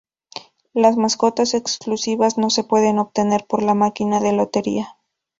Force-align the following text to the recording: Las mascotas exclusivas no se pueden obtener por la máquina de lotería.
Las 0.73 0.97
mascotas 0.97 1.53
exclusivas 1.53 2.35
no 2.35 2.49
se 2.49 2.63
pueden 2.63 2.97
obtener 2.97 3.45
por 3.47 3.61
la 3.61 3.75
máquina 3.75 4.19
de 4.19 4.31
lotería. 4.33 4.97